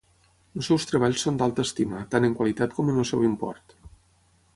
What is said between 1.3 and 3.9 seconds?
d'alta estima, tant en qualitat com en el seu import.